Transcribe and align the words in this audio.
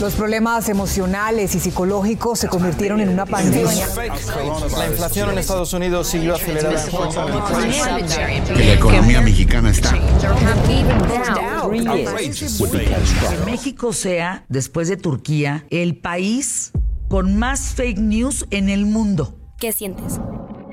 Los 0.00 0.14
problemas 0.14 0.68
emocionales 0.68 1.56
y 1.56 1.60
psicológicos 1.60 2.38
se 2.38 2.48
convirtieron 2.48 3.00
en 3.00 3.08
una 3.08 3.26
pandemia. 3.26 3.88
La 4.76 4.86
inflación 4.86 5.30
en 5.30 5.38
Estados 5.38 5.72
Unidos 5.72 6.06
siguió 6.06 6.36
acelerada. 6.36 6.84
Que 8.54 8.64
la 8.64 8.74
economía 8.74 9.20
mexicana 9.20 9.70
está. 9.70 9.98
Que 11.68 13.44
México 13.44 13.92
sea, 13.92 14.44
después 14.48 14.88
de 14.88 14.96
Turquía, 14.96 15.66
el 15.70 15.96
país 15.96 16.70
con 17.08 17.36
más 17.36 17.74
fake 17.74 17.98
news 17.98 18.46
en 18.50 18.68
el 18.68 18.86
mundo. 18.86 19.34
¿Qué 19.58 19.72
sientes? 19.72 20.20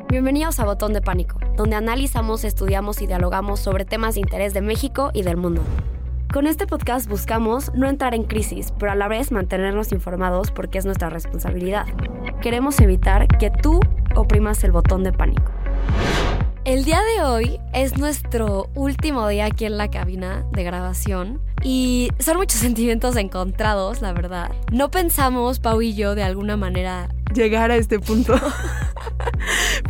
Bienvenidos 0.07 0.59
a 0.59 0.65
Botón 0.65 0.93
de 0.93 1.01
Pánico, 1.01 1.39
donde 1.57 1.75
analizamos, 1.75 2.43
estudiamos 2.43 3.01
y 3.01 3.07
dialogamos 3.07 3.59
sobre 3.59 3.85
temas 3.85 4.13
de 4.13 4.21
interés 4.21 4.53
de 4.53 4.61
México 4.61 5.09
y 5.15 5.23
del 5.23 5.37
mundo. 5.37 5.63
Con 6.33 6.47
este 6.47 6.67
podcast 6.67 7.07
buscamos 7.09 7.73
no 7.73 7.87
entrar 7.87 8.13
en 8.13 8.23
crisis, 8.23 8.73
pero 8.77 8.91
a 8.91 8.95
la 8.95 9.07
vez 9.07 9.31
mantenernos 9.31 9.91
informados 9.91 10.51
porque 10.51 10.77
es 10.77 10.85
nuestra 10.85 11.09
responsabilidad. 11.09 11.85
Queremos 12.41 12.79
evitar 12.79 13.27
que 13.27 13.49
tú 13.49 13.79
oprimas 14.15 14.63
el 14.63 14.71
botón 14.71 15.03
de 15.03 15.13
pánico. 15.13 15.51
El 16.65 16.83
día 16.83 16.99
de 17.15 17.23
hoy 17.23 17.59
es 17.73 17.97
nuestro 17.97 18.69
último 18.75 19.27
día 19.27 19.45
aquí 19.45 19.65
en 19.65 19.77
la 19.77 19.89
cabina 19.89 20.45
de 20.51 20.63
grabación 20.63 21.41
y 21.63 22.09
son 22.19 22.37
muchos 22.37 22.59
sentimientos 22.59 23.15
encontrados, 23.15 24.01
la 24.01 24.11
verdad. 24.11 24.51
No 24.71 24.91
pensamos, 24.91 25.59
Pau 25.59 25.81
y 25.81 25.93
yo, 25.95 26.15
de 26.15 26.23
alguna 26.23 26.57
manera 26.57 27.09
llegar 27.33 27.71
a 27.71 27.75
este 27.75 27.99
punto. 27.99 28.35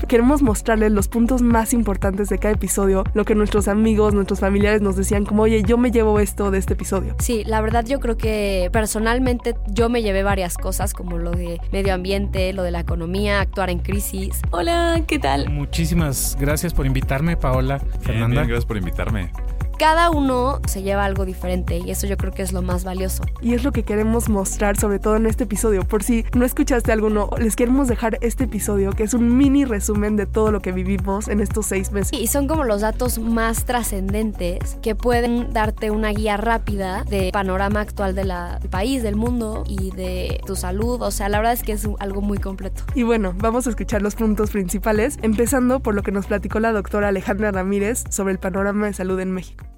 Queremos 0.08 0.42
mostrarles 0.42 0.92
los 0.92 1.08
puntos 1.08 1.42
más 1.42 1.73
importantes 1.73 2.30
de 2.30 2.38
cada 2.38 2.53
episodio, 2.53 3.03
lo 3.14 3.25
que 3.25 3.34
nuestros 3.34 3.67
amigos, 3.67 4.14
nuestros 4.14 4.39
familiares 4.39 4.81
nos 4.81 4.95
decían 4.95 5.25
como, 5.25 5.44
oye, 5.44 5.64
yo 5.64 5.78
me 5.78 5.92
llevo 5.92 6.20
esto 6.20 6.52
de 6.52 6.59
este 6.59 6.73
episodio. 6.73 7.16
Sí, 7.20 7.44
la 7.45 7.62
verdad 7.62 7.86
yo 7.86 8.00
creo 8.00 8.17
que 8.17 8.70
personalmente 8.72 9.56
yo 9.67 9.89
me 9.89 10.03
llevé 10.03 10.23
varias 10.23 10.58
cosas 10.58 10.94
como 10.94 11.17
lo 11.17 11.31
de 11.31 11.59
medio 11.72 11.94
ambiente, 11.94 12.53
lo 12.53 12.64
de 12.64 12.72
la 12.72 12.81
economía, 12.81 13.42
actuar 13.42 13.70
en 13.70 13.80
crisis. 13.80 14.41
Hola, 14.52 15.02
¿qué 15.07 15.18
tal? 15.18 15.50
Muchísimas 15.50 16.38
gracias 16.40 16.74
por 16.74 16.85
invitarme, 16.85 17.38
Paola. 17.38 17.80
Fernanda. 18.01 18.44
gracias 18.44 18.66
por 18.66 18.78
invitarme 18.78 19.31
cada 19.78 20.09
uno 20.09 20.59
se 20.68 20.81
lleva 20.84 21.06
algo 21.06 21.25
diferente 21.25 21.78
y 21.78 21.91
eso 21.91 22.08
yo 22.08 22.18
creo 22.18 22.31
que 22.31 22.41
es 22.41 22.53
lo 22.53 22.62
más 22.62 22.84
valioso. 22.84 23.24
Y 23.41 23.53
es 23.53 23.63
lo 23.63 23.72
que 23.72 23.84
queremos 23.84 24.30
mostrar 24.30 24.78
sobre 24.78 25.00
todo 25.00 25.16
en 25.16 25.25
este 25.25 25.44
episodio. 25.44 25.84
Por 25.84 26.03
si 26.03 26.25
no 26.34 26.46
escuchaste 26.46 26.91
alguno, 26.91 27.30
les 27.38 27.56
queremos 27.56 27.88
dejar 27.88 28.18
este 28.22 28.46
episodio 28.46 28.91
que 28.91 29.03
es 29.03 29.13
un 29.13 29.38
mini 29.38 29.66
resumen 29.66 30.16
de 30.16 30.25
todo 30.25 30.52
lo 30.52 30.62
que 30.62 30.72
vivimos 30.72 31.28
en 31.28 31.40
estos 31.40 31.66
seis 31.66 31.91
meses. 31.91 32.13
Y 32.13 32.28
son 32.28 32.47
como 32.47 32.63
los 32.63 32.81
datos 32.81 33.19
más 33.19 33.66
trascendentes 33.66 34.78
que 34.81 34.96
pueden 34.96 35.52
darte 35.53 35.92
una 35.92 36.09
guía 36.09 36.38
rápida 36.38 37.03
de 37.03 37.30
panorama 37.31 37.81
actual 37.81 38.16
del 38.16 38.31
país, 38.69 39.03
del 39.03 39.16
mundo 39.16 39.63
y 39.68 39.92
de 39.92 40.42
tu 40.46 40.56
salud. 40.56 41.02
O 41.02 41.12
sea, 41.12 41.30
la 41.30 41.38
verdad 41.38 41.53
es 41.53 41.63
que 41.63 41.74
es 41.74 41.88
algo 42.00 42.22
muy 42.22 42.38
completo. 42.38 42.84
Y 42.94 43.03
bueno, 43.03 43.34
vamos 43.38 43.68
a 43.68 43.69
escuchar 43.69 44.02
los 44.02 44.16
puntos 44.16 44.52
principales, 44.52 45.18
empezando 45.22 45.80
por 45.80 45.96
lo 45.96 46.03
que 46.03 46.12
nos 46.12 46.28
platicó 46.28 46.59
la 46.59 46.72
doctora 46.72 47.09
Alejandra 47.09 47.52
Ramírez 47.52 48.03
sobre 48.09 48.34
el 48.34 48.40
panorama 48.40 48.88
de 48.88 48.94
salud 48.94 49.19
en 49.19 49.31
México 49.31 49.75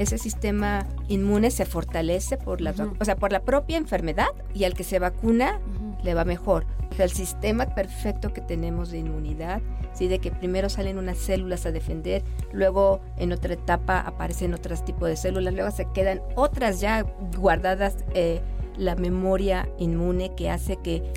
ese 0.00 0.16
sistema 0.16 0.88
inmune 1.08 1.50
se 1.50 1.66
fortalece 1.66 2.38
por 2.38 2.62
la, 2.62 2.72
o 2.98 3.04
sea, 3.04 3.16
por 3.16 3.32
la 3.32 3.42
propia 3.42 3.76
enfermedad 3.76 4.28
y 4.54 4.64
al 4.64 4.72
que 4.72 4.82
se 4.82 4.98
vacuna 4.98 5.60
le 6.02 6.14
va 6.14 6.24
mejor. 6.24 6.64
O 6.90 6.94
sea, 6.94 7.04
el 7.04 7.10
sistema 7.10 7.66
perfecto 7.74 8.32
que 8.32 8.40
tenemos 8.40 8.90
de 8.90 8.98
inmunidad, 8.98 9.60
¿sí? 9.92 10.08
de 10.08 10.18
que 10.18 10.30
primero 10.30 10.70
salen 10.70 10.96
unas 10.96 11.18
células 11.18 11.66
a 11.66 11.70
defender, 11.70 12.22
luego 12.50 13.02
en 13.18 13.32
otra 13.32 13.52
etapa 13.52 14.00
aparecen 14.00 14.54
otros 14.54 14.86
tipos 14.86 15.06
de 15.06 15.16
células, 15.16 15.52
luego 15.52 15.70
se 15.70 15.86
quedan 15.92 16.22
otras 16.34 16.80
ya 16.80 17.04
guardadas, 17.36 17.98
eh, 18.14 18.40
la 18.78 18.96
memoria 18.96 19.68
inmune 19.78 20.34
que 20.34 20.48
hace 20.48 20.76
que 20.76 21.12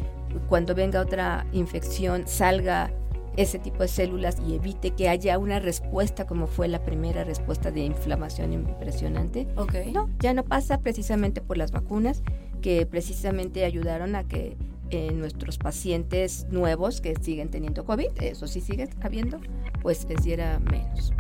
cuando 0.49 0.75
venga 0.75 0.99
otra 0.99 1.45
infección 1.53 2.27
salga 2.27 2.91
ese 3.37 3.59
tipo 3.59 3.79
de 3.79 3.87
células 3.87 4.37
y 4.47 4.55
evite 4.55 4.91
que 4.91 5.09
haya 5.09 5.37
una 5.37 5.59
respuesta 5.59 6.25
como 6.25 6.47
fue 6.47 6.67
la 6.67 6.83
primera 6.83 7.23
respuesta 7.23 7.71
de 7.71 7.81
inflamación 7.81 8.53
impresionante. 8.53 9.47
Okay. 9.55 9.91
No, 9.91 10.09
ya 10.19 10.33
no 10.33 10.43
pasa 10.43 10.79
precisamente 10.79 11.41
por 11.41 11.57
las 11.57 11.71
vacunas 11.71 12.21
que 12.61 12.85
precisamente 12.85 13.65
ayudaron 13.65 14.15
a 14.15 14.23
que 14.23 14.55
eh, 14.89 15.11
nuestros 15.11 15.57
pacientes 15.57 16.45
nuevos 16.51 17.01
que 17.01 17.15
siguen 17.15 17.49
teniendo 17.49 17.85
COVID, 17.85 18.09
eso 18.21 18.47
sí 18.47 18.61
sigue 18.61 18.87
habiendo, 19.01 19.39
pues 19.81 20.05
les 20.07 20.23
diera 20.23 20.59
menos. 20.59 21.13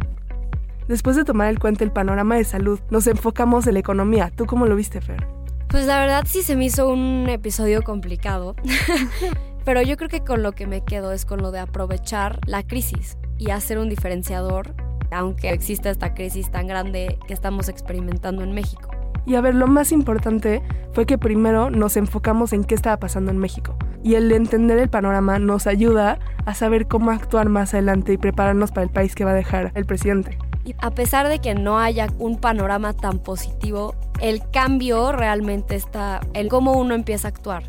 Después 0.87 1.15
de 1.15 1.23
tomar 1.23 1.49
en 1.49 1.57
cuenta 1.57 1.83
el 1.83 1.91
panorama 1.91 2.35
de 2.35 2.43
salud, 2.43 2.79
nos 2.89 3.07
enfocamos 3.07 3.65
en 3.67 3.73
la 3.73 3.79
economía. 3.79 4.31
¿Tú 4.35 4.45
cómo 4.45 4.65
lo 4.65 4.75
viste, 4.75 5.01
Fer? 5.01 5.25
Pues 5.69 5.87
la 5.87 5.99
verdad 5.99 6.23
sí 6.27 6.43
se 6.43 6.55
me 6.55 6.65
hizo 6.65 6.87
un 6.87 7.27
episodio 7.29 7.81
complicado. 7.81 8.55
Pero 9.65 9.81
yo 9.81 9.95
creo 9.97 10.09
que 10.09 10.21
con 10.21 10.43
lo 10.43 10.51
que 10.51 10.67
me 10.67 10.81
quedo 10.81 11.11
es 11.11 11.25
con 11.25 11.41
lo 11.41 11.51
de 11.51 11.59
aprovechar 11.59 12.39
la 12.45 12.63
crisis 12.63 13.17
y 13.37 13.51
hacer 13.51 13.77
un 13.77 13.89
diferenciador, 13.89 14.75
aunque 15.11 15.51
exista 15.51 15.89
esta 15.89 16.13
crisis 16.13 16.51
tan 16.51 16.67
grande 16.67 17.17
que 17.27 17.33
estamos 17.33 17.69
experimentando 17.69 18.43
en 18.43 18.53
México. 18.53 18.89
Y 19.25 19.35
a 19.35 19.41
ver, 19.41 19.55
lo 19.55 19.67
más 19.67 19.93
importante 19.93 20.61
fue 20.91 21.05
que 21.05 21.17
primero 21.17 21.69
nos 21.69 21.95
enfocamos 21.95 22.51
en 22.51 22.65
qué 22.65 22.75
estaba 22.75 22.97
pasando 22.97 23.31
en 23.31 23.37
México. 23.37 23.75
Y 24.03 24.15
el 24.15 24.29
entender 24.33 24.79
el 24.79 24.89
panorama 24.89 25.39
nos 25.39 25.65
ayuda 25.65 26.19
a 26.45 26.53
saber 26.53 26.87
cómo 26.87 27.11
actuar 27.11 27.47
más 27.47 27.73
adelante 27.73 28.11
y 28.11 28.17
prepararnos 28.17 28.71
para 28.71 28.83
el 28.83 28.89
país 28.89 29.15
que 29.15 29.23
va 29.23 29.31
a 29.31 29.35
dejar 29.35 29.71
el 29.75 29.85
presidente. 29.85 30.37
Y 30.65 30.75
a 30.79 30.91
pesar 30.91 31.29
de 31.29 31.39
que 31.39 31.55
no 31.55 31.79
haya 31.79 32.07
un 32.19 32.37
panorama 32.37 32.93
tan 32.93 33.19
positivo, 33.19 33.95
el 34.19 34.41
cambio 34.51 35.13
realmente 35.13 35.75
está 35.75 36.19
en 36.33 36.49
cómo 36.49 36.73
uno 36.73 36.95
empieza 36.95 37.29
a 37.29 37.31
actuar. 37.31 37.63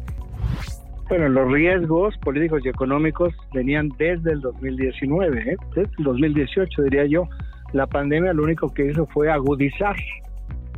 Bueno, 1.08 1.28
los 1.28 1.52
riesgos 1.52 2.16
políticos 2.18 2.62
y 2.64 2.70
económicos 2.70 3.34
venían 3.52 3.90
desde 3.98 4.32
el 4.32 4.40
2019, 4.40 5.52
¿eh? 5.52 5.56
desde 5.74 5.90
el 5.98 6.04
2018 6.04 6.82
diría 6.82 7.04
yo. 7.04 7.28
La 7.72 7.86
pandemia 7.86 8.32
lo 8.32 8.44
único 8.44 8.72
que 8.72 8.86
hizo 8.86 9.06
fue 9.08 9.30
agudizar. 9.30 9.96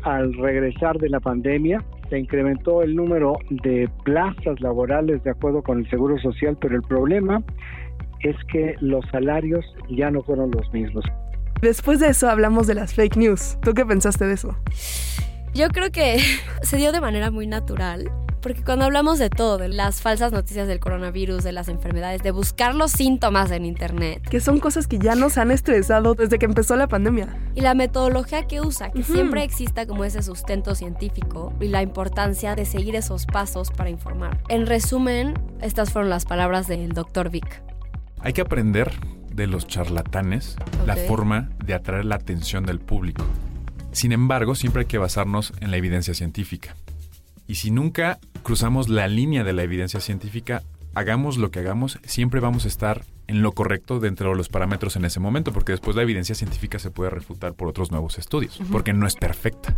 Al 0.03 0.35
regresar 0.35 0.99
de 0.99 1.09
la 1.11 1.21
pandemia, 1.21 1.83
se 2.11 2.19
incrementó 2.19 2.83
el 2.83 2.97
número 2.97 3.37
de 3.51 3.89
plazas 4.05 4.61
laborales 4.61 5.23
de 5.23 5.31
acuerdo 5.31 5.63
con 5.63 5.78
el 5.78 5.91
Seguro 5.91 6.19
Social, 6.19 6.57
pero 6.61 6.75
el 6.77 6.83
problema 6.83 7.43
es 8.21 8.37
que 8.51 8.75
los 8.81 9.05
salarios 9.11 9.65
ya 9.91 10.11
no 10.11 10.22
fueron 10.22 10.51
los 10.51 10.72
mismos. 10.72 11.05
Después 11.61 12.01
de 12.01 12.09
eso 12.09 12.29
hablamos 12.29 12.67
de 12.67 12.75
las 12.75 12.95
fake 12.95 13.17
news. 13.17 13.59
¿Tú 13.63 13.75
qué 13.75 13.87
pensaste 13.87 14.27
de 14.27 14.34
eso? 14.34 14.57
Yo 15.55 15.69
creo 15.69 15.91
que 15.91 16.19
se 16.63 16.77
dio 16.77 16.93
de 16.93 17.01
manera 17.01 17.31
muy 17.31 17.47
natural 17.47 18.11
porque 18.47 18.63
cuando 18.63 18.84
hablamos 18.84 19.19
de 19.19 19.28
todo, 19.28 19.59
de 19.59 19.69
las 19.69 20.01
falsas 20.01 20.31
noticias 20.31 20.69
del 20.69 20.78
coronavirus, 20.78 21.43
de 21.43 21.51
las 21.51 21.66
enfermedades, 21.66 22.22
de 22.22 22.31
buscar 22.31 22.77
los 22.77 22.93
síntomas 22.93 23.51
en 23.51 23.66
Internet. 23.66 24.22
Que 24.31 24.39
son 24.39 24.60
cosas 24.60 24.87
que 24.87 25.01
ya 25.01 25.16
nos 25.16 25.37
han 25.37 25.51
estresado 25.51 26.15
desde 26.15 26.39
que 26.39 26.47
empezó 26.47 26.77
la 26.77 26.87
pandemia. 26.87 27.27
Y 27.57 27.63
la 27.63 27.75
metodología 27.75 28.47
que 28.47 28.60
usa, 28.60 28.93
que 28.93 29.03
siempre 29.03 29.43
exista 29.43 29.84
como 29.84 30.04
ese 30.04 30.22
sustento 30.22 30.77
científico 30.77 31.53
y 31.60 31.66
la 31.66 31.83
importancia 31.83 32.54
de 32.54 32.66
seguir 32.66 32.95
esos 32.95 33.27
pasos 33.27 33.72
para 33.72 33.91
informar. 33.91 34.41
En 34.48 34.66
resumen, 34.66 35.34
estas 35.60 35.91
fueron 35.91 36.09
las 36.09 36.25
palabras 36.25 36.69
del 36.69 36.93
doctor 36.93 37.31
Vic. 37.31 37.65
Hay 38.21 38.33
que 38.33 38.43
aprender 38.43 38.93
de 39.34 39.48
los 39.48 39.66
charlatanes 39.66 40.54
la 40.87 40.95
forma 40.95 41.51
de 41.65 41.75
atraer 41.75 42.04
la 42.04 42.15
atención 42.15 42.65
del 42.65 42.78
público 42.78 43.25
Sin 43.91 44.13
embargo, 44.13 44.54
siempre 44.54 44.83
hay 44.83 44.87
que 44.87 44.98
basarnos 44.98 45.53
en 45.59 45.72
la 45.72 45.78
evidencia 45.78 46.15
científica. 46.15 46.77
Y 47.47 47.57
si 47.57 47.71
nunca 47.71 48.19
cruzamos 48.43 48.89
la 48.89 49.09
línea 49.09 49.45
de 49.45 49.53
la 49.53 49.63
evidencia 49.63 50.01
científica, 50.01 50.63
hagamos 50.95 51.37
lo 51.37 51.51
que 51.51 51.60
hagamos, 51.60 51.98
siempre 52.04 52.41
vamos 52.41 52.65
a 52.65 52.69
estar 52.69 53.04
en 53.28 53.43
lo 53.43 53.53
correcto 53.53 54.01
dentro 54.01 54.31
de 54.31 54.37
los 54.37 54.48
parámetros 54.48 54.97
en 54.97 55.04
ese 55.04 55.21
momento, 55.21 55.53
porque 55.53 55.72
después 55.72 55.97
la 55.97 56.03
evidencia 56.03 56.34
científica 56.34 56.78
se 56.78 56.91
puede 56.91 57.10
refutar 57.10 57.54
por 57.54 57.69
otros 57.69 57.91
nuevos 57.91 58.19
estudios, 58.19 58.60
porque 58.72 58.93
no 58.93 59.07
es 59.07 59.15
perfecta. 59.15 59.75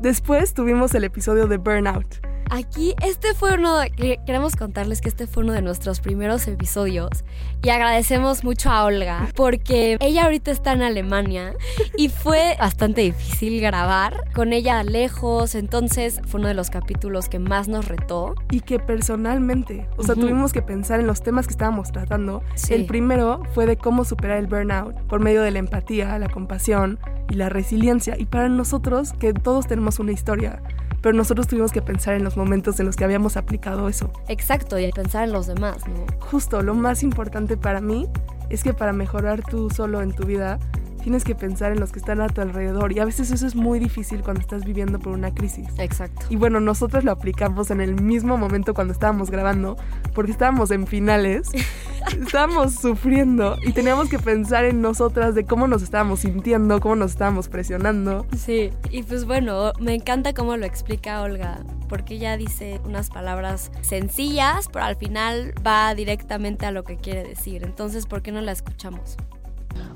Después 0.00 0.54
tuvimos 0.54 0.94
el 0.94 1.04
episodio 1.04 1.46
de 1.46 1.58
Burnout. 1.58 2.33
Aquí, 2.50 2.94
este 3.02 3.34
fue 3.34 3.54
uno, 3.54 3.78
de, 3.78 4.20
queremos 4.26 4.56
contarles 4.56 5.00
que 5.00 5.08
este 5.08 5.26
fue 5.26 5.44
uno 5.44 5.52
de 5.52 5.62
nuestros 5.62 6.00
primeros 6.00 6.46
episodios 6.46 7.24
y 7.62 7.70
agradecemos 7.70 8.44
mucho 8.44 8.70
a 8.70 8.84
Olga 8.84 9.28
porque 9.34 9.96
ella 10.00 10.24
ahorita 10.24 10.50
está 10.50 10.72
en 10.72 10.82
Alemania 10.82 11.54
y 11.96 12.08
fue 12.08 12.56
bastante 12.58 13.00
difícil 13.00 13.60
grabar 13.60 14.30
con 14.34 14.52
ella 14.52 14.82
lejos, 14.82 15.54
entonces 15.54 16.20
fue 16.26 16.40
uno 16.40 16.48
de 16.48 16.54
los 16.54 16.70
capítulos 16.70 17.28
que 17.28 17.38
más 17.38 17.68
nos 17.68 17.86
retó. 17.88 18.34
Y 18.50 18.60
que 18.60 18.78
personalmente, 18.78 19.88
o 19.96 20.02
sea, 20.02 20.14
tuvimos 20.14 20.52
que 20.52 20.62
pensar 20.62 21.00
en 21.00 21.06
los 21.06 21.22
temas 21.22 21.46
que 21.46 21.52
estábamos 21.52 21.92
tratando. 21.92 22.42
El 22.68 22.86
primero 22.86 23.42
fue 23.54 23.66
de 23.66 23.76
cómo 23.76 24.04
superar 24.04 24.38
el 24.38 24.46
burnout 24.46 24.94
por 25.06 25.20
medio 25.20 25.42
de 25.42 25.50
la 25.50 25.58
empatía, 25.58 26.18
la 26.18 26.28
compasión 26.28 26.98
y 27.30 27.34
la 27.34 27.48
resiliencia. 27.48 28.16
Y 28.18 28.26
para 28.26 28.48
nosotros, 28.48 29.12
que 29.12 29.32
todos 29.32 29.66
tenemos 29.66 29.98
una 29.98 30.12
historia, 30.12 30.62
pero 31.04 31.14
nosotros 31.14 31.46
tuvimos 31.46 31.70
que 31.70 31.82
pensar 31.82 32.14
en 32.14 32.24
los 32.24 32.38
momentos 32.38 32.80
en 32.80 32.86
los 32.86 32.96
que 32.96 33.04
habíamos 33.04 33.36
aplicado 33.36 33.90
eso. 33.90 34.10
Exacto, 34.26 34.78
y 34.78 34.90
pensar 34.90 35.24
en 35.24 35.34
los 35.34 35.46
demás, 35.46 35.86
¿no? 35.86 36.06
Justo, 36.18 36.62
lo 36.62 36.74
más 36.74 37.02
importante 37.02 37.58
para 37.58 37.82
mí 37.82 38.08
es 38.48 38.62
que 38.62 38.72
para 38.72 38.94
mejorar 38.94 39.42
tú 39.42 39.68
solo 39.68 40.00
en 40.00 40.14
tu 40.14 40.24
vida, 40.24 40.58
tienes 41.02 41.22
que 41.22 41.34
pensar 41.34 41.72
en 41.72 41.80
los 41.80 41.92
que 41.92 41.98
están 41.98 42.22
a 42.22 42.28
tu 42.28 42.40
alrededor 42.40 42.92
y 42.92 43.00
a 43.00 43.04
veces 43.04 43.30
eso 43.30 43.46
es 43.46 43.54
muy 43.54 43.78
difícil 43.78 44.22
cuando 44.22 44.40
estás 44.40 44.64
viviendo 44.64 44.98
por 44.98 45.12
una 45.12 45.34
crisis. 45.34 45.68
Exacto. 45.76 46.24
Y 46.30 46.36
bueno, 46.36 46.58
nosotros 46.58 47.04
lo 47.04 47.12
aplicamos 47.12 47.70
en 47.70 47.82
el 47.82 48.00
mismo 48.00 48.38
momento 48.38 48.72
cuando 48.72 48.94
estábamos 48.94 49.30
grabando, 49.30 49.76
porque 50.14 50.32
estábamos 50.32 50.70
en 50.70 50.86
finales, 50.86 51.50
estábamos 52.12 52.74
sufriendo 52.74 53.56
y 53.62 53.72
teníamos 53.72 54.08
que 54.08 54.18
pensar 54.18 54.64
en 54.64 54.80
nosotras 54.80 55.34
de 55.34 55.44
cómo 55.44 55.66
nos 55.66 55.82
estábamos 55.82 56.20
sintiendo, 56.20 56.80
cómo 56.80 56.96
nos 56.96 57.12
estábamos 57.12 57.48
presionando. 57.48 58.26
Sí, 58.36 58.70
y 58.90 59.02
pues 59.02 59.24
bueno, 59.24 59.72
me 59.80 59.94
encanta 59.94 60.34
cómo 60.34 60.56
lo 60.56 60.66
explica 60.66 61.22
Olga, 61.22 61.60
porque 61.88 62.14
ella 62.14 62.36
dice 62.36 62.80
unas 62.84 63.10
palabras 63.10 63.70
sencillas, 63.82 64.68
pero 64.72 64.84
al 64.84 64.96
final 64.96 65.54
va 65.66 65.94
directamente 65.94 66.66
a 66.66 66.70
lo 66.70 66.84
que 66.84 66.96
quiere 66.96 67.24
decir. 67.24 67.64
Entonces, 67.64 68.06
¿por 68.06 68.22
qué 68.22 68.32
no 68.32 68.40
la 68.40 68.52
escuchamos? 68.52 69.16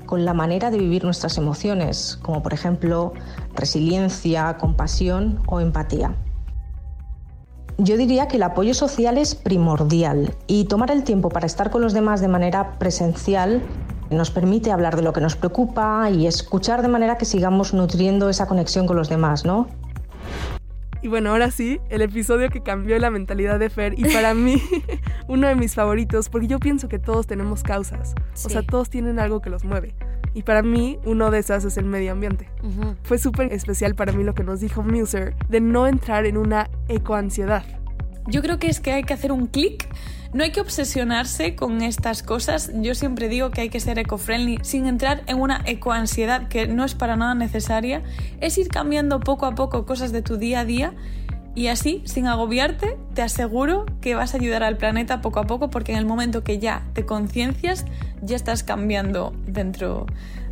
con 0.05 0.25
la 0.25 0.33
manera 0.33 0.71
de 0.71 0.79
vivir 0.79 1.03
nuestras 1.03 1.37
emociones, 1.37 2.17
como 2.23 2.41
por 2.41 2.51
ejemplo 2.51 3.13
resiliencia, 3.53 4.57
compasión 4.57 5.39
o 5.45 5.59
empatía. 5.59 6.15
Yo 7.81 7.95
diría 7.95 8.27
que 8.27 8.35
el 8.35 8.43
apoyo 8.43 8.73
social 8.73 9.17
es 9.17 9.35
primordial 9.35 10.35
y 10.47 10.65
tomar 10.65 10.91
el 10.91 11.05
tiempo 11.05 11.29
para 11.29 11.45
estar 11.45 11.71
con 11.71 11.81
los 11.81 11.93
demás 11.93 12.19
de 12.19 12.27
manera 12.27 12.77
presencial 12.77 13.61
nos 14.09 14.31
permite 14.31 14.69
hablar 14.69 14.97
de 14.97 15.01
lo 15.01 15.13
que 15.13 15.21
nos 15.21 15.37
preocupa 15.37 16.09
y 16.09 16.27
escuchar 16.27 16.81
de 16.81 16.89
manera 16.89 17.17
que 17.17 17.23
sigamos 17.23 17.73
nutriendo 17.73 18.27
esa 18.27 18.47
conexión 18.47 18.85
con 18.85 18.97
los 18.97 19.07
demás, 19.07 19.45
¿no? 19.45 19.69
Y 21.01 21.07
bueno, 21.07 21.29
ahora 21.29 21.51
sí, 21.51 21.79
el 21.89 22.01
episodio 22.01 22.49
que 22.49 22.61
cambió 22.61 22.99
la 22.99 23.11
mentalidad 23.11 23.59
de 23.59 23.69
Fer 23.69 23.97
y 23.97 24.03
para 24.13 24.33
mí 24.33 24.61
uno 25.29 25.47
de 25.47 25.55
mis 25.55 25.73
favoritos 25.73 26.27
porque 26.27 26.47
yo 26.47 26.59
pienso 26.59 26.89
que 26.89 26.99
todos 26.99 27.27
tenemos 27.27 27.63
causas, 27.63 28.13
o 28.33 28.49
sea, 28.49 28.61
todos 28.61 28.89
tienen 28.89 29.19
algo 29.19 29.39
que 29.39 29.49
los 29.49 29.63
mueve. 29.63 29.95
Y 30.33 30.43
para 30.43 30.61
mí, 30.61 30.99
uno 31.05 31.31
de 31.31 31.39
esas 31.39 31.65
es 31.65 31.77
el 31.77 31.85
medio 31.85 32.11
ambiente. 32.11 32.49
Fue 33.03 33.17
súper 33.17 33.51
especial 33.53 33.95
para 33.95 34.11
mí 34.11 34.23
lo 34.23 34.33
que 34.33 34.43
nos 34.43 34.59
dijo 34.59 34.83
Muser 34.83 35.35
de 35.49 35.61
no 35.61 35.87
entrar 35.87 36.25
en 36.25 36.37
una 36.37 36.69
ecoansiedad. 36.87 37.63
Yo 38.27 38.41
creo 38.41 38.59
que 38.59 38.67
es 38.67 38.79
que 38.79 38.91
hay 38.91 39.03
que 39.03 39.13
hacer 39.13 39.31
un 39.31 39.47
clic 39.47 39.89
no 40.31 40.43
hay 40.43 40.51
que 40.51 40.61
obsesionarse 40.61 41.55
con 41.55 41.81
estas 41.81 42.21
cosas. 42.21 42.71
Yo 42.75 42.93
siempre 42.93 43.29
digo 43.29 43.49
que 43.49 43.61
hay 43.61 43.69
que 43.69 43.79
ser 43.79 43.97
eco-friendly 43.97 44.59
sin 44.61 44.85
entrar 44.85 45.23
en 45.25 45.39
una 45.39 45.63
ecoansiedad 45.65 46.49
que 46.49 46.67
no 46.67 46.85
es 46.85 46.93
para 46.93 47.15
nada 47.15 47.33
necesaria. 47.33 48.03
Es 48.39 48.57
ir 48.59 48.67
cambiando 48.67 49.19
poco 49.19 49.47
a 49.47 49.55
poco 49.55 49.87
cosas 49.87 50.11
de 50.11 50.21
tu 50.21 50.37
día 50.37 50.59
a 50.59 50.65
día 50.65 50.93
y 51.55 51.67
así, 51.67 52.01
sin 52.05 52.27
agobiarte, 52.27 52.97
te 53.13 53.21
aseguro 53.21 53.85
que 54.01 54.15
vas 54.15 54.33
a 54.33 54.37
ayudar 54.37 54.63
al 54.63 54.77
planeta 54.77 55.21
poco 55.21 55.39
a 55.39 55.47
poco 55.47 55.69
porque 55.69 55.91
en 55.91 55.97
el 55.97 56.05
momento 56.05 56.43
que 56.43 56.59
ya 56.59 56.85
te 56.93 57.05
conciencias, 57.05 57.85
ya 58.21 58.35
estás 58.35 58.63
cambiando 58.63 59.33
dentro 59.45 60.05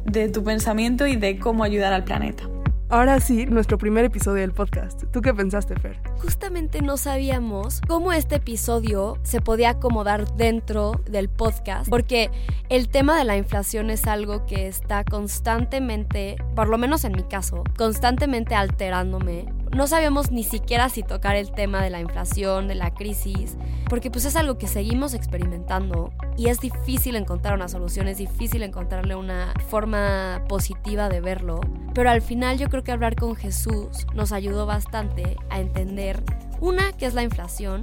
de 0.05 0.29
tu 0.29 0.43
pensamiento 0.43 1.07
y 1.07 1.15
de 1.15 1.39
cómo 1.39 1.63
ayudar 1.63 1.93
al 1.93 2.03
planeta. 2.03 2.43
Ahora 2.89 3.19
sí, 3.19 3.45
nuestro 3.45 3.77
primer 3.77 4.05
episodio 4.05 4.41
del 4.41 4.53
podcast. 4.53 5.03
¿Tú 5.11 5.19
qué 5.21 5.33
pensaste, 5.33 5.77
Fer? 5.77 5.99
Justamente 6.21 6.81
no 6.81 6.95
sabíamos 6.95 7.81
cómo 7.85 8.13
este 8.13 8.35
episodio 8.35 9.17
se 9.23 9.41
podía 9.41 9.71
acomodar 9.71 10.33
dentro 10.37 10.93
del 11.05 11.27
podcast, 11.27 11.89
porque 11.89 12.31
el 12.69 12.87
tema 12.87 13.17
de 13.17 13.25
la 13.25 13.35
inflación 13.35 13.89
es 13.89 14.07
algo 14.07 14.45
que 14.45 14.67
está 14.67 15.03
constantemente, 15.03 16.37
por 16.55 16.69
lo 16.69 16.77
menos 16.77 17.03
en 17.03 17.11
mi 17.11 17.23
caso, 17.23 17.65
constantemente 17.77 18.55
alterándome 18.55 19.56
no 19.77 19.85
sabíamos 19.85 20.31
ni 20.31 20.43
siquiera 20.43 20.89
si 20.89 21.03
tocar 21.03 21.35
el 21.35 21.51
tema 21.51 21.83
de 21.83 21.91
la 21.91 21.99
inflación, 21.99 22.67
de 22.67 22.73
la 22.73 22.95
crisis, 22.95 23.57
porque 23.87 24.09
pues 24.09 24.25
es 24.25 24.35
algo 24.35 24.57
que 24.57 24.67
seguimos 24.67 25.13
experimentando 25.13 26.11
y 26.35 26.47
es 26.47 26.59
difícil 26.59 27.15
encontrar 27.15 27.53
una 27.53 27.67
solución, 27.67 28.07
es 28.07 28.17
difícil 28.17 28.63
encontrarle 28.63 29.15
una 29.15 29.53
forma 29.69 30.43
positiva 30.49 31.09
de 31.09 31.21
verlo, 31.21 31.61
pero 31.93 32.09
al 32.09 32.23
final 32.23 32.57
yo 32.57 32.69
creo 32.69 32.83
que 32.83 32.91
hablar 32.91 33.15
con 33.15 33.35
Jesús 33.35 34.07
nos 34.15 34.31
ayudó 34.31 34.65
bastante 34.65 35.37
a 35.51 35.59
entender, 35.59 36.23
una, 36.59 36.91
qué 36.93 37.05
es 37.05 37.13
la 37.13 37.21
inflación, 37.21 37.81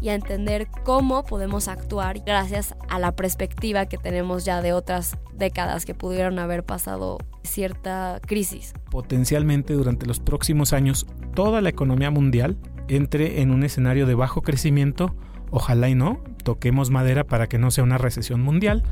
y 0.00 0.10
a 0.10 0.14
entender 0.14 0.68
cómo 0.84 1.24
podemos 1.24 1.68
actuar 1.68 2.20
gracias 2.20 2.74
a 2.88 2.98
la 2.98 3.12
perspectiva 3.12 3.86
que 3.86 3.98
tenemos 3.98 4.44
ya 4.44 4.62
de 4.62 4.72
otras 4.72 5.16
décadas 5.34 5.84
que 5.84 5.94
pudieron 5.94 6.38
haber 6.38 6.64
pasado 6.64 7.18
cierta 7.48 8.20
crisis. 8.24 8.74
Potencialmente 8.90 9.74
durante 9.74 10.06
los 10.06 10.20
próximos 10.20 10.72
años 10.72 11.06
toda 11.34 11.60
la 11.60 11.68
economía 11.68 12.10
mundial 12.10 12.56
entre 12.88 13.42
en 13.42 13.50
un 13.50 13.64
escenario 13.64 14.06
de 14.06 14.14
bajo 14.14 14.42
crecimiento, 14.42 15.14
ojalá 15.50 15.88
y 15.88 15.94
no, 15.94 16.22
toquemos 16.44 16.90
madera 16.90 17.24
para 17.24 17.48
que 17.48 17.58
no 17.58 17.70
sea 17.70 17.84
una 17.84 17.98
recesión 17.98 18.40
mundial, 18.40 18.82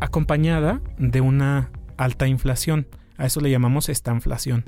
acompañada 0.00 0.80
de 0.98 1.20
una 1.20 1.70
alta 1.96 2.26
inflación. 2.26 2.86
A 3.16 3.26
eso 3.26 3.40
le 3.40 3.50
llamamos 3.50 3.88
estanflación. 3.88 4.64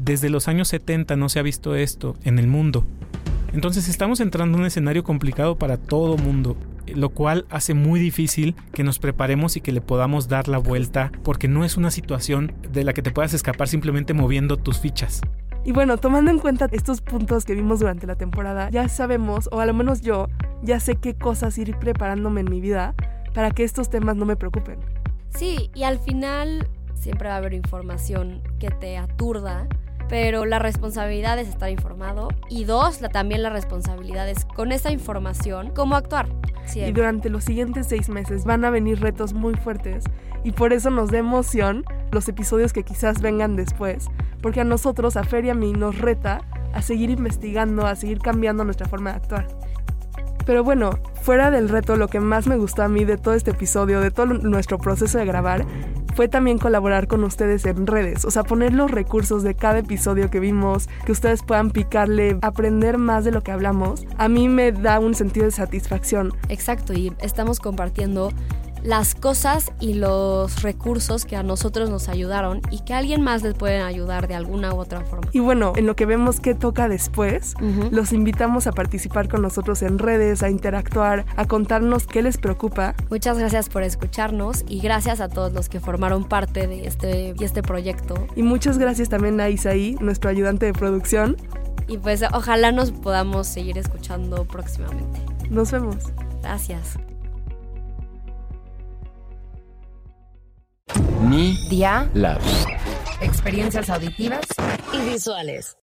Desde 0.00 0.30
los 0.30 0.48
años 0.48 0.68
70 0.68 1.16
no 1.16 1.28
se 1.28 1.38
ha 1.38 1.42
visto 1.42 1.74
esto 1.74 2.16
en 2.24 2.38
el 2.38 2.46
mundo. 2.46 2.84
Entonces 3.52 3.88
estamos 3.88 4.20
entrando 4.20 4.56
en 4.56 4.62
un 4.62 4.66
escenario 4.66 5.04
complicado 5.04 5.56
para 5.58 5.76
todo 5.76 6.16
mundo, 6.16 6.56
lo 6.86 7.10
cual 7.10 7.46
hace 7.50 7.74
muy 7.74 8.00
difícil 8.00 8.54
que 8.72 8.84
nos 8.84 8.98
preparemos 8.98 9.56
y 9.56 9.60
que 9.60 9.72
le 9.72 9.80
podamos 9.80 10.28
dar 10.28 10.48
la 10.48 10.58
vuelta, 10.58 11.12
porque 11.22 11.48
no 11.48 11.64
es 11.64 11.76
una 11.76 11.90
situación 11.90 12.52
de 12.70 12.84
la 12.84 12.92
que 12.92 13.02
te 13.02 13.10
puedas 13.10 13.34
escapar 13.34 13.68
simplemente 13.68 14.14
moviendo 14.14 14.56
tus 14.56 14.78
fichas. 14.78 15.20
Y 15.64 15.72
bueno, 15.72 15.96
tomando 15.96 16.30
en 16.30 16.38
cuenta 16.40 16.68
estos 16.72 17.00
puntos 17.00 17.44
que 17.44 17.54
vimos 17.54 17.78
durante 17.78 18.06
la 18.06 18.16
temporada, 18.16 18.68
ya 18.70 18.88
sabemos, 18.88 19.48
o 19.52 19.60
al 19.60 19.72
menos 19.74 20.00
yo, 20.00 20.28
ya 20.62 20.80
sé 20.80 20.96
qué 20.96 21.14
cosas 21.14 21.56
ir 21.58 21.76
preparándome 21.76 22.40
en 22.40 22.50
mi 22.50 22.60
vida 22.60 22.94
para 23.32 23.52
que 23.52 23.62
estos 23.62 23.88
temas 23.88 24.16
no 24.16 24.26
me 24.26 24.36
preocupen. 24.36 24.80
Sí, 25.30 25.70
y 25.74 25.84
al 25.84 25.98
final 25.98 26.68
siempre 26.94 27.28
va 27.28 27.34
a 27.34 27.38
haber 27.38 27.54
información 27.54 28.42
que 28.58 28.70
te 28.70 28.96
aturda 28.96 29.68
pero 30.08 30.44
la 30.44 30.58
responsabilidad 30.58 31.38
es 31.38 31.48
estar 31.48 31.70
informado 31.70 32.28
y 32.48 32.64
dos, 32.64 33.00
la, 33.00 33.08
también 33.08 33.42
la 33.42 33.50
responsabilidad 33.50 34.28
es 34.28 34.44
con 34.44 34.72
esa 34.72 34.90
información 34.90 35.72
cómo 35.74 35.96
actuar. 35.96 36.28
Y 36.74 36.92
durante 36.92 37.28
los 37.28 37.44
siguientes 37.44 37.86
seis 37.88 38.08
meses 38.08 38.44
van 38.44 38.64
a 38.64 38.70
venir 38.70 39.00
retos 39.00 39.34
muy 39.34 39.54
fuertes 39.54 40.04
y 40.44 40.52
por 40.52 40.72
eso 40.72 40.90
nos 40.90 41.10
da 41.10 41.18
emoción 41.18 41.84
los 42.10 42.28
episodios 42.28 42.72
que 42.72 42.82
quizás 42.82 43.20
vengan 43.20 43.56
después, 43.56 44.06
porque 44.40 44.60
a 44.60 44.64
nosotros, 44.64 45.16
a 45.16 45.24
Fer 45.24 45.44
y 45.44 45.50
a 45.50 45.54
mí, 45.54 45.72
nos 45.72 45.98
reta 45.98 46.42
a 46.72 46.82
seguir 46.82 47.10
investigando, 47.10 47.86
a 47.86 47.94
seguir 47.96 48.18
cambiando 48.18 48.64
nuestra 48.64 48.88
forma 48.88 49.10
de 49.10 49.16
actuar. 49.16 49.46
Pero 50.44 50.64
bueno, 50.64 50.98
fuera 51.22 51.50
del 51.50 51.68
reto, 51.68 51.96
lo 51.96 52.08
que 52.08 52.18
más 52.18 52.46
me 52.46 52.56
gustó 52.56 52.82
a 52.82 52.88
mí 52.88 53.04
de 53.04 53.16
todo 53.16 53.34
este 53.34 53.52
episodio, 53.52 54.00
de 54.00 54.10
todo 54.10 54.26
nuestro 54.26 54.78
proceso 54.78 55.18
de 55.18 55.24
grabar, 55.24 55.64
fue 56.14 56.28
también 56.28 56.58
colaborar 56.58 57.06
con 57.06 57.24
ustedes 57.24 57.64
en 57.66 57.86
redes, 57.86 58.24
o 58.24 58.30
sea, 58.30 58.42
poner 58.42 58.72
los 58.72 58.90
recursos 58.90 59.42
de 59.42 59.54
cada 59.54 59.78
episodio 59.78 60.30
que 60.30 60.40
vimos, 60.40 60.88
que 61.04 61.12
ustedes 61.12 61.42
puedan 61.42 61.70
picarle, 61.70 62.38
aprender 62.42 62.98
más 62.98 63.24
de 63.24 63.32
lo 63.32 63.42
que 63.42 63.52
hablamos, 63.52 64.06
a 64.18 64.28
mí 64.28 64.48
me 64.48 64.72
da 64.72 64.98
un 64.98 65.14
sentido 65.14 65.46
de 65.46 65.52
satisfacción. 65.52 66.32
Exacto, 66.48 66.92
y 66.92 67.12
estamos 67.20 67.60
compartiendo 67.60 68.32
las 68.82 69.14
cosas 69.14 69.72
y 69.80 69.94
los 69.94 70.62
recursos 70.62 71.24
que 71.24 71.36
a 71.36 71.42
nosotros 71.42 71.90
nos 71.90 72.08
ayudaron 72.08 72.60
y 72.70 72.80
que 72.80 72.94
a 72.94 72.98
alguien 72.98 73.22
más 73.22 73.42
les 73.42 73.54
pueden 73.54 73.82
ayudar 73.82 74.28
de 74.28 74.34
alguna 74.34 74.74
u 74.74 74.78
otra 74.78 75.02
forma. 75.02 75.28
Y 75.32 75.40
bueno, 75.40 75.72
en 75.76 75.86
lo 75.86 75.96
que 75.96 76.06
vemos 76.06 76.40
que 76.40 76.54
toca 76.54 76.88
después, 76.88 77.54
los 77.90 78.12
invitamos 78.12 78.66
a 78.66 78.72
participar 78.72 79.28
con 79.28 79.42
nosotros 79.42 79.82
en 79.82 79.98
redes, 79.98 80.42
a 80.42 80.50
interactuar, 80.50 81.24
a 81.36 81.46
contarnos 81.46 82.06
qué 82.06 82.22
les 82.22 82.38
preocupa. 82.38 82.94
Muchas 83.10 83.38
gracias 83.38 83.68
por 83.68 83.82
escucharnos 83.82 84.64
y 84.68 84.80
gracias 84.80 85.20
a 85.20 85.28
todos 85.28 85.52
los 85.52 85.68
que 85.68 85.80
formaron 85.80 86.24
parte 86.24 86.66
de 86.66 86.86
este, 86.86 87.34
de 87.34 87.44
este 87.44 87.62
proyecto. 87.62 88.14
Y 88.36 88.42
muchas 88.42 88.78
gracias 88.78 89.08
también 89.08 89.40
a 89.40 89.48
Isaí, 89.48 89.96
nuestro 90.00 90.30
ayudante 90.30 90.66
de 90.66 90.72
producción. 90.72 91.36
Y 91.88 91.98
pues 91.98 92.22
ojalá 92.32 92.72
nos 92.72 92.90
podamos 92.90 93.46
seguir 93.46 93.78
escuchando 93.78 94.44
próximamente. 94.44 95.20
Nos 95.50 95.70
vemos. 95.72 95.96
Gracias. 96.42 96.96
Media 101.20 102.08
Lab. 102.14 102.40
Lab. 102.40 102.40
Experiencias 103.20 103.88
auditivas 103.90 104.46
y 104.92 105.10
visuales. 105.10 105.76